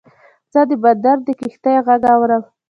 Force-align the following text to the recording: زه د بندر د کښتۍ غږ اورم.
زه 0.53 0.61
د 0.69 0.71
بندر 0.83 1.17
د 1.25 1.29
کښتۍ 1.39 1.75
غږ 1.85 2.01
اورم. 2.15 2.43